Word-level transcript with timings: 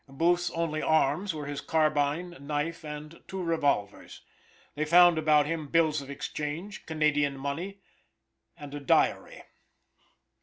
Booth's 0.09 0.49
only 0.49 0.81
arms 0.81 1.31
were 1.31 1.45
his 1.45 1.61
carbine 1.61 2.35
knife, 2.39 2.83
and 2.83 3.21
two 3.27 3.43
revolvers. 3.43 4.21
They 4.73 4.83
found 4.83 5.19
about 5.19 5.45
him 5.45 5.67
bills 5.67 6.01
of 6.01 6.09
exchange, 6.09 6.87
Canada 6.87 7.29
money, 7.29 7.81
and 8.57 8.73
a 8.73 8.79
diary. 8.79 9.43